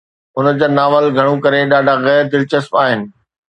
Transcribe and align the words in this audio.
هن 0.37 0.47
جا 0.61 0.67
ناول، 0.77 1.05
گهڻو 1.17 1.35
ڪري، 1.45 1.59
ڏاڍا 1.73 1.95
غير 2.07 2.23
دلچسپ 2.35 2.73
آهن. 2.83 3.09